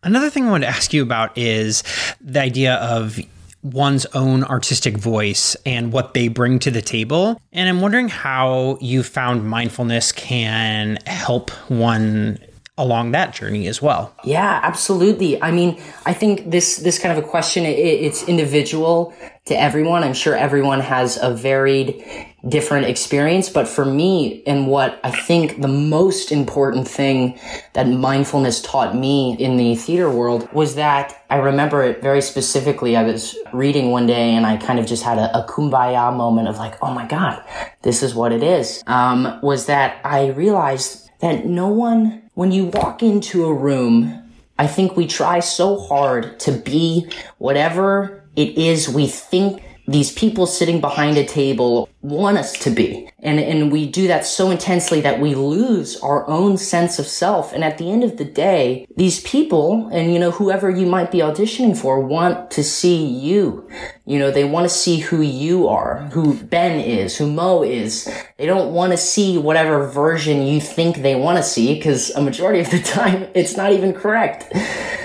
Another 0.04 0.30
thing 0.30 0.48
I 0.48 0.52
wanted 0.52 0.66
to 0.66 0.72
ask 0.72 0.94
you 0.94 1.04
about 1.04 1.38
is 1.38 1.84
the 2.20 2.42
idea 2.42 2.76
of 2.76 3.20
one's 3.64 4.06
own 4.08 4.44
artistic 4.44 4.98
voice 4.98 5.56
and 5.66 5.94
what 5.94 6.14
they 6.14 6.28
bring 6.28 6.60
to 6.60 6.72
the 6.72 6.82
table. 6.82 7.40
And 7.54 7.70
I'm 7.70 7.82
wondering 7.82 8.10
how 8.10 8.78
you 8.82 9.04
found 9.04 9.48
mindfulness 9.48 10.12
can 10.12 10.98
help 11.06 11.52
one 11.70 12.40
along 12.78 13.12
that 13.12 13.34
journey 13.34 13.68
as 13.68 13.82
well. 13.82 14.16
Yeah, 14.24 14.60
absolutely. 14.64 15.42
I 15.42 15.52
mean, 15.52 15.82
I 16.06 16.14
think 16.14 16.50
this 16.50 16.78
this 16.78 16.98
kind 17.00 17.18
of 17.18 17.24
a 17.24 17.28
question 17.28 17.66
it, 17.66 17.78
it's 17.78 18.24
individual 18.24 19.14
to 19.46 19.60
everyone. 19.60 20.04
I'm 20.04 20.14
sure 20.14 20.36
everyone 20.36 20.80
has 20.80 21.18
a 21.22 21.34
varied 21.34 22.04
different 22.48 22.88
experience, 22.88 23.50
but 23.50 23.68
for 23.68 23.86
me 23.86 24.42
and 24.48 24.68
what 24.68 25.00
I 25.04 25.12
think 25.12 25.62
the 25.62 25.68
most 25.68 26.32
important 26.32 26.88
thing 26.88 27.40
that 27.74 27.88
mindfulness 27.88 28.62
taught 28.62 28.96
me 28.96 29.36
in 29.38 29.58
the 29.58 29.76
theater 29.76 30.10
world 30.10 30.52
was 30.54 30.76
that 30.76 31.24
I 31.30 31.38
remember 31.38 31.84
it 31.84 32.02
very 32.02 32.22
specifically. 32.22 32.96
I 32.96 33.04
was 33.04 33.38
reading 33.54 33.92
one 33.92 34.08
day 34.08 34.34
and 34.34 34.46
I 34.46 34.58
kind 34.58 34.80
of 34.80 34.88
just 34.88 35.04
had 35.04 35.20
a, 35.20 35.38
a 35.38 35.48
kumbaya 35.48 36.16
moment 36.16 36.48
of 36.48 36.58
like, 36.58 36.76
oh 36.82 36.94
my 36.94 37.06
God, 37.06 37.44
this 37.84 38.02
is 38.02 38.16
what 38.16 38.32
it 38.32 38.42
is. 38.42 38.84
Um, 38.88 39.40
was 39.44 39.68
that 39.68 40.02
I 40.04 40.30
realized 40.30 41.10
that 41.22 41.46
no 41.46 41.68
one, 41.68 42.24
when 42.42 42.52
you 42.52 42.66
walk 42.74 43.04
into 43.04 43.46
a 43.46 43.54
room, 43.54 44.20
I 44.58 44.66
think 44.66 44.98
we 44.98 45.06
try 45.06 45.42
so 45.42 45.78
hard 45.80 46.40
to 46.40 46.52
be 46.52 47.08
whatever 47.38 48.24
it 48.36 48.58
is 48.58 48.90
we 48.90 49.06
think 49.06 49.62
these 49.88 50.12
people 50.12 50.46
sitting 50.46 50.80
behind 50.80 51.18
a 51.18 51.26
table 51.26 51.90
want 52.02 52.38
us 52.38 52.54
to 52.54 52.70
be. 52.70 53.10
And, 53.20 53.40
and 53.40 53.72
we 53.72 53.88
do 53.88 54.08
that 54.08 54.26
so 54.26 54.50
intensely 54.50 55.02
that 55.02 55.20
we 55.20 55.36
lose 55.36 56.00
our 56.00 56.28
own 56.28 56.58
sense 56.58 56.98
of 56.98 57.06
self. 57.06 57.54
And 57.54 57.64
at 57.64 57.78
the 57.78 57.92
end 57.92 58.04
of 58.04 58.18
the 58.18 58.26
day, 58.26 58.88
these 58.98 59.22
people 59.22 59.88
and, 59.92 60.12
you 60.12 60.20
know, 60.20 60.32
whoever 60.32 60.70
you 60.70 60.86
might 60.86 61.12
be 61.12 61.20
auditioning 61.20 61.78
for 61.78 62.00
want 62.00 62.50
to 62.52 62.64
see 62.64 63.06
you. 63.06 63.70
You 64.06 64.18
know, 64.18 64.32
they 64.32 64.44
want 64.44 64.66
to 64.66 64.76
see 64.76 64.98
who 64.98 65.22
you 65.22 65.68
are, 65.68 66.10
who 66.12 66.36
Ben 66.36 66.80
is, 66.80 67.18
who 67.18 67.32
Mo 67.32 67.64
is. 67.64 68.12
They 68.38 68.48
don't 68.48 68.74
want 68.74 68.92
to 68.92 68.98
see 68.98 69.38
whatever 69.38 69.88
version 69.88 70.48
you 70.48 70.60
think 70.60 70.98
they 70.98 71.16
want 71.16 71.38
to 71.38 71.44
see 71.44 71.76
because 71.76 72.10
a 72.12 72.22
majority 72.22 72.62
of 72.62 72.72
the 72.72 72.80
time 72.84 73.28
it's 73.36 73.56
not 73.56 73.72
even 73.72 73.94
correct. 73.94 74.52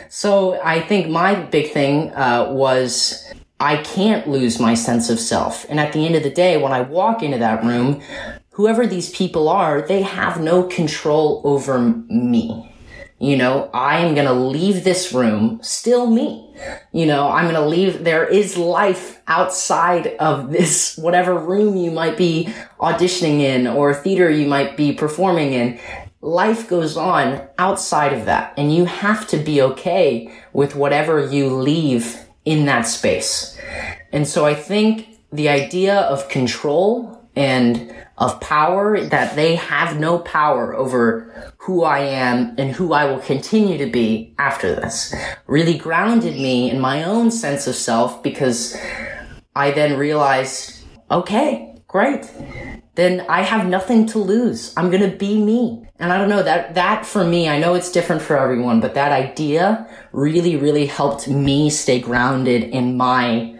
So 0.08 0.58
I 0.62 0.80
think 0.80 1.10
my 1.10 1.34
big 1.34 1.72
thing, 1.72 2.14
uh, 2.14 2.50
was, 2.50 3.22
I 3.58 3.78
can't 3.78 4.28
lose 4.28 4.60
my 4.60 4.74
sense 4.74 5.08
of 5.08 5.18
self. 5.18 5.64
And 5.68 5.80
at 5.80 5.92
the 5.92 6.04
end 6.04 6.14
of 6.14 6.22
the 6.22 6.30
day, 6.30 6.56
when 6.56 6.72
I 6.72 6.82
walk 6.82 7.22
into 7.22 7.38
that 7.38 7.64
room, 7.64 8.02
whoever 8.50 8.86
these 8.86 9.10
people 9.10 9.48
are, 9.48 9.80
they 9.80 10.02
have 10.02 10.40
no 10.40 10.62
control 10.64 11.40
over 11.44 11.78
me. 11.80 12.72
You 13.18 13.38
know, 13.38 13.70
I 13.72 14.00
am 14.00 14.14
going 14.14 14.26
to 14.26 14.34
leave 14.34 14.84
this 14.84 15.10
room 15.14 15.58
still 15.62 16.10
me. 16.10 16.54
You 16.92 17.06
know, 17.06 17.30
I'm 17.30 17.44
going 17.44 17.54
to 17.54 17.66
leave, 17.66 18.04
there 18.04 18.26
is 18.26 18.58
life 18.58 19.22
outside 19.26 20.08
of 20.16 20.50
this, 20.50 20.98
whatever 20.98 21.34
room 21.38 21.76
you 21.76 21.90
might 21.90 22.18
be 22.18 22.52
auditioning 22.78 23.40
in 23.40 23.66
or 23.66 23.94
theater 23.94 24.28
you 24.28 24.46
might 24.46 24.76
be 24.76 24.92
performing 24.92 25.54
in. 25.54 25.80
Life 26.20 26.68
goes 26.68 26.98
on 26.98 27.48
outside 27.56 28.12
of 28.12 28.26
that 28.26 28.52
and 28.58 28.74
you 28.74 28.84
have 28.84 29.26
to 29.28 29.38
be 29.38 29.62
okay 29.62 30.30
with 30.52 30.74
whatever 30.74 31.26
you 31.26 31.54
leave 31.54 32.25
in 32.46 32.64
that 32.64 32.82
space. 32.82 33.58
And 34.12 34.26
so 34.26 34.46
I 34.46 34.54
think 34.54 35.08
the 35.30 35.50
idea 35.50 36.00
of 36.00 36.30
control 36.30 37.28
and 37.34 37.92
of 38.16 38.40
power, 38.40 38.98
that 38.98 39.36
they 39.36 39.56
have 39.56 40.00
no 40.00 40.18
power 40.20 40.74
over 40.74 41.52
who 41.58 41.84
I 41.84 41.98
am 41.98 42.54
and 42.56 42.70
who 42.70 42.94
I 42.94 43.04
will 43.04 43.18
continue 43.18 43.76
to 43.76 43.90
be 43.90 44.34
after 44.38 44.74
this, 44.74 45.14
really 45.46 45.76
grounded 45.76 46.36
me 46.36 46.70
in 46.70 46.80
my 46.80 47.04
own 47.04 47.30
sense 47.30 47.66
of 47.66 47.74
self 47.74 48.22
because 48.22 48.74
I 49.54 49.72
then 49.72 49.98
realized, 49.98 50.82
okay, 51.10 51.74
great. 51.88 52.30
Then 52.94 53.26
I 53.28 53.42
have 53.42 53.66
nothing 53.66 54.06
to 54.06 54.18
lose. 54.18 54.72
I'm 54.78 54.90
going 54.90 55.10
to 55.10 55.14
be 55.14 55.38
me. 55.42 55.85
And 55.98 56.12
I 56.12 56.18
don't 56.18 56.28
know 56.28 56.42
that, 56.42 56.74
that 56.74 57.06
for 57.06 57.24
me, 57.24 57.48
I 57.48 57.58
know 57.58 57.74
it's 57.74 57.90
different 57.90 58.20
for 58.20 58.36
everyone, 58.36 58.80
but 58.80 58.94
that 58.94 59.12
idea 59.12 59.88
really, 60.12 60.56
really 60.56 60.86
helped 60.86 61.26
me 61.26 61.70
stay 61.70 62.00
grounded 62.00 62.64
in 62.64 62.96
my 62.96 63.54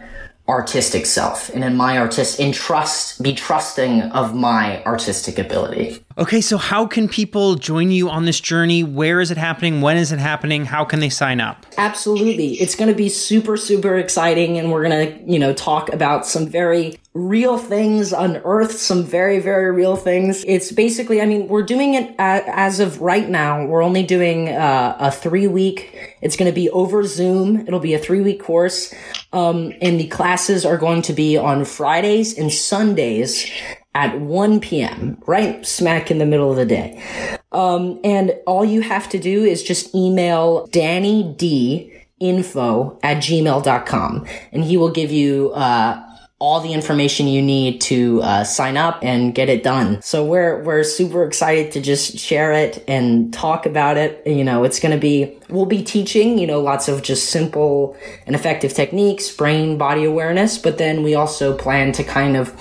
artistic 0.49 1.07
self 1.07 1.49
and 1.51 1.65
in 1.65 1.77
my 1.77 1.99
artist 1.99 2.39
in 2.39 2.53
trust 2.53 3.21
be 3.23 3.35
trusting 3.35 4.03
of 4.03 4.35
my 4.35 4.83
artistic 4.85 5.39
ability 5.39 6.06
okay 6.19 6.41
so 6.41 6.57
how 6.57 6.87
can 6.87 7.09
people 7.09 7.55
join 7.57 7.91
you 7.91 8.09
on 8.09 8.25
this 8.25 8.41
journey? 8.41 8.83
Where 8.83 9.21
is 9.21 9.31
it 9.31 9.39
happening? 9.39 9.81
When 9.81 9.97
is 9.97 10.13
it 10.13 10.19
happening? 10.19 10.65
How 10.65 10.85
can 10.85 11.01
they 11.01 11.09
sign 11.09 11.41
up? 11.41 11.67
Absolutely. 11.79 12.55
It's 12.55 12.75
going 12.75 12.89
to 12.89 12.97
be 12.97 13.09
super 13.09 13.57
super 13.57 13.97
exciting 13.97 14.59
and 14.59 14.73
we're 14.73 14.89
going 14.89 15.09
to 15.09 15.33
you 15.33 15.39
know 15.39 15.53
talk 15.53 15.93
about 15.93 16.27
some 16.27 16.47
very 16.47 16.99
real 17.15 17.57
things 17.57 18.13
unearth 18.13 18.73
some 18.73 19.03
very 19.03 19.39
very 19.39 19.71
real 19.71 19.97
things. 19.97 20.45
It's 20.47 20.73
basically 20.73 21.21
i 21.21 21.27
mean 21.27 21.49
we're 21.49 21.63
doing 21.63 21.95
it 21.95 22.15
as 22.19 22.81
of 22.81 23.01
right 23.01 23.29
now. 23.29 23.65
We're 23.65 23.83
only 23.83 24.03
doing 24.03 24.49
uh, 24.49 24.97
a 24.99 25.11
three 25.11 25.47
week 25.47 26.17
it's 26.23 26.37
going 26.37 26.51
to 26.51 26.55
be 26.55 26.69
over 26.71 27.05
zoom. 27.05 27.61
It'll 27.69 27.79
be 27.79 27.95
a 27.95 27.99
three 27.99 28.21
week 28.21 28.43
course. 28.43 28.93
Um, 29.33 29.73
and 29.81 30.01
the 30.01 30.09
classes 30.09 30.65
are 30.65 30.77
going 30.77 31.03
to 31.03 31.13
be 31.13 31.37
on 31.37 31.65
fridays 31.65 32.37
and 32.37 32.53
sundays 32.53 33.49
at 33.97 34.21
1 34.21 34.61
p.m., 34.61 35.17
right 35.27 35.65
smack 35.65 36.11
in 36.11 36.19
the 36.19 36.27
middle 36.27 36.51
of 36.51 36.57
the 36.57 36.67
day. 36.67 37.03
Um, 37.51 37.99
and 38.05 38.37
all 38.47 38.63
you 38.63 38.83
have 38.83 39.09
to 39.09 39.19
do 39.19 39.43
is 39.43 39.63
just 39.63 39.95
email 39.95 40.67
Danny 40.67 41.35
D 41.39 41.95
info 42.21 42.99
at 43.03 43.23
gmail.com 43.23 44.27
and 44.53 44.65
he 44.65 44.77
will 44.77 44.91
give 44.91 45.11
you, 45.11 45.51
uh, 45.53 46.06
all 46.39 46.61
the 46.61 46.75
information 46.75 47.27
you 47.27 47.41
need 47.41 47.81
to 47.81 48.21
uh, 48.23 48.45
sign 48.45 48.77
up 48.77 48.99
and 49.03 49.35
get 49.35 49.49
it 49.49 49.63
done. 49.63 50.03
So 50.03 50.23
we're 50.25 50.63
we're 50.63 50.83
super 50.83 51.25
excited 51.25 51.73
to 51.73 51.81
just 51.81 52.19
share 52.19 52.53
it 52.53 52.85
and 52.87 53.33
talk 53.33 53.65
about 53.65 53.97
it. 53.97 54.23
You 54.27 54.45
know, 54.45 54.65
it's 54.65 54.79
going 54.79 54.93
to 54.93 55.01
be 55.01 55.39
we'll 55.49 55.65
be 55.65 55.83
teaching, 55.83 56.39
you 56.39 56.47
know, 56.47 56.61
lots 56.61 56.89
of 56.89 57.03
just 57.03 57.31
simple 57.31 57.97
and 58.27 58.37
effective 58.37 58.75
techniques, 58.75 59.31
brain 59.31 59.79
body 59.79 60.05
awareness, 60.05 60.59
but 60.59 60.77
then 60.77 61.03
we 61.03 61.15
also 61.15 61.57
plan 61.57 61.93
to 61.93 62.05
kind 62.05 62.37
of 62.37 62.55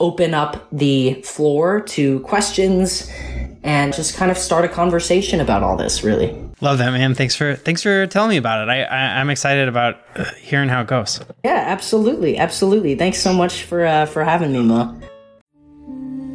open 0.00 0.34
up 0.34 0.66
the 0.72 1.22
floor 1.22 1.80
to 1.82 2.18
questions 2.20 3.08
and 3.62 3.92
just 3.92 4.16
kind 4.16 4.30
of 4.30 4.38
start 4.38 4.64
a 4.64 4.68
conversation 4.68 5.40
about 5.40 5.62
all 5.62 5.76
this, 5.76 6.02
really. 6.02 6.49
Love 6.62 6.78
that, 6.78 6.90
man. 6.90 7.14
Thanks 7.14 7.34
for 7.34 7.54
thanks 7.54 7.82
for 7.82 8.06
telling 8.06 8.30
me 8.30 8.36
about 8.36 8.68
it. 8.68 8.70
I, 8.70 8.82
I 8.82 9.20
am 9.20 9.30
excited 9.30 9.66
about 9.66 9.98
uh, 10.14 10.24
hearing 10.34 10.68
how 10.68 10.82
it 10.82 10.88
goes. 10.88 11.20
Yeah, 11.42 11.64
absolutely, 11.66 12.36
absolutely. 12.36 12.96
Thanks 12.96 13.18
so 13.18 13.32
much 13.32 13.62
for 13.62 13.86
uh, 13.86 14.04
for 14.04 14.24
having 14.24 14.52
me, 14.52 14.60
Mo. 14.62 14.94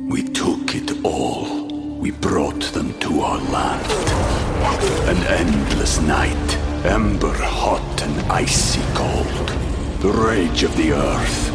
We 0.10 0.24
took 0.24 0.74
it 0.74 1.04
all. 1.06 1.68
We 2.00 2.10
brought 2.12 2.62
them 2.74 2.98
to 3.02 3.22
our 3.22 3.38
land. 3.52 3.86
An 5.10 5.18
endless 5.28 6.00
night, 6.02 6.58
ember 6.86 7.34
hot 7.34 8.02
and 8.02 8.32
icy 8.32 8.82
cold. 8.96 9.50
The 10.00 10.12
rage 10.12 10.64
of 10.64 10.76
the 10.76 10.94
earth. 10.94 11.52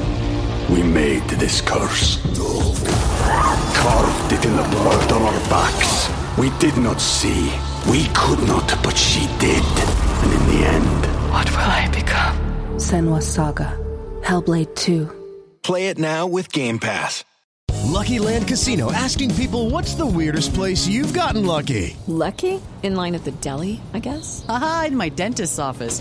We 0.71 0.85
made 0.85 1.29
this 1.31 1.61
curse. 1.61 2.21
Carved 3.75 4.33
it 4.33 4.45
in 4.45 4.55
the 4.55 4.69
blood 4.71 5.13
on 5.13 5.23
our 5.23 5.41
backs. 5.51 6.09
We 6.39 6.51
did 6.59 6.77
not 6.77 7.01
see. 7.01 7.51
We 7.89 8.07
could 8.15 8.41
not, 8.47 8.69
but 8.83 8.97
she 8.97 9.27
did. 9.39 9.65
And 10.23 10.33
in 10.33 10.47
the 10.49 10.67
end, 10.67 11.33
what 11.33 11.51
will 11.51 11.71
I 11.71 11.89
become? 11.93 12.37
Senua's 12.77 13.27
Saga. 13.27 13.77
Hellblade 14.23 14.75
2. 14.77 15.09
Play 15.63 15.89
it 15.89 15.99
now 15.99 16.27
with 16.27 16.53
Game 16.53 16.79
Pass. 16.79 17.25
Lucky 17.85 18.19
Land 18.19 18.47
Casino 18.47 18.93
asking 18.93 19.35
people 19.35 19.71
what's 19.71 19.95
the 19.95 20.07
weirdest 20.07 20.55
place 20.55 20.87
you've 20.87 21.13
gotten 21.13 21.45
lucky? 21.45 21.97
Lucky? 22.07 22.61
In 22.83 22.95
line 22.97 23.15
at 23.15 23.25
the 23.25 23.33
deli, 23.33 23.81
I 23.93 23.99
guess? 23.99 24.45
Aha, 24.49 24.85
in 24.89 24.97
my 24.97 25.09
dentist's 25.09 25.59
office. 25.59 26.01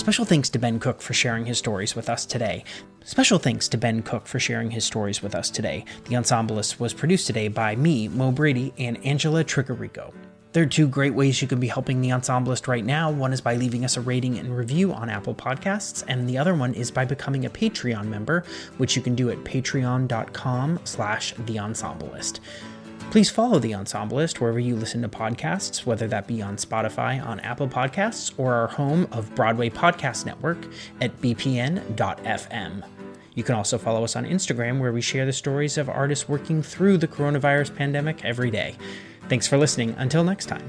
Special 0.00 0.24
thanks 0.24 0.48
to 0.48 0.58
Ben 0.58 0.80
Cook 0.80 1.02
for 1.02 1.12
sharing 1.12 1.44
his 1.44 1.58
stories 1.58 1.94
with 1.94 2.08
us 2.08 2.24
today. 2.24 2.64
Special 3.04 3.38
thanks 3.38 3.68
to 3.68 3.76
Ben 3.76 4.02
Cook 4.02 4.26
for 4.26 4.40
sharing 4.40 4.70
his 4.70 4.82
stories 4.82 5.22
with 5.22 5.34
us 5.34 5.50
today. 5.50 5.84
The 6.06 6.16
Ensemblist 6.16 6.80
was 6.80 6.94
produced 6.94 7.26
today 7.26 7.48
by 7.48 7.76
me, 7.76 8.08
Mo 8.08 8.32
Brady, 8.32 8.72
and 8.78 8.96
Angela 9.04 9.44
Tricarico. 9.44 10.14
There 10.52 10.62
are 10.62 10.66
two 10.66 10.88
great 10.88 11.12
ways 11.12 11.42
you 11.42 11.48
can 11.48 11.60
be 11.60 11.68
helping 11.68 12.00
the 12.00 12.12
Ensemblist 12.12 12.66
right 12.66 12.84
now. 12.84 13.10
One 13.10 13.34
is 13.34 13.42
by 13.42 13.56
leaving 13.56 13.84
us 13.84 13.98
a 13.98 14.00
rating 14.00 14.38
and 14.38 14.56
review 14.56 14.90
on 14.90 15.10
Apple 15.10 15.34
Podcasts, 15.34 16.02
and 16.08 16.26
the 16.26 16.38
other 16.38 16.54
one 16.54 16.72
is 16.72 16.90
by 16.90 17.04
becoming 17.04 17.44
a 17.44 17.50
Patreon 17.50 18.06
member, 18.06 18.42
which 18.78 18.96
you 18.96 19.02
can 19.02 19.14
do 19.14 19.28
at 19.28 19.44
patreon.com 19.44 20.80
slash 20.84 21.34
the 21.40 21.58
Ensemblist. 21.58 22.40
Please 23.10 23.28
follow 23.28 23.58
The 23.58 23.72
Ensemblist 23.72 24.38
wherever 24.38 24.60
you 24.60 24.76
listen 24.76 25.02
to 25.02 25.08
podcasts, 25.08 25.84
whether 25.84 26.06
that 26.06 26.28
be 26.28 26.40
on 26.40 26.56
Spotify, 26.56 27.20
on 27.20 27.40
Apple 27.40 27.66
Podcasts, 27.66 28.32
or 28.38 28.54
our 28.54 28.68
home 28.68 29.08
of 29.10 29.34
Broadway 29.34 29.68
Podcast 29.68 30.26
Network 30.26 30.58
at 31.00 31.20
bpn.fm. 31.20 32.84
You 33.34 33.42
can 33.42 33.56
also 33.56 33.78
follow 33.78 34.04
us 34.04 34.14
on 34.14 34.24
Instagram, 34.26 34.78
where 34.78 34.92
we 34.92 35.00
share 35.00 35.26
the 35.26 35.32
stories 35.32 35.76
of 35.76 35.88
artists 35.88 36.28
working 36.28 36.62
through 36.62 36.98
the 36.98 37.08
coronavirus 37.08 37.74
pandemic 37.74 38.24
every 38.24 38.50
day. 38.50 38.76
Thanks 39.28 39.48
for 39.48 39.58
listening. 39.58 39.96
Until 39.98 40.22
next 40.22 40.46
time. 40.46 40.68